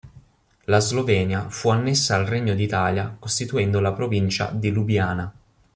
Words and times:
La 0.63 0.79
Slovenia 0.79 1.47
fu 1.51 1.69
annessa 1.69 2.15
al 2.15 2.25
Regno 2.25 2.55
d'Italia 2.55 3.15
costituendo 3.19 3.79
la 3.79 3.93
Provincia 3.93 4.49
di 4.51 4.71
Lubiana. 4.71 5.31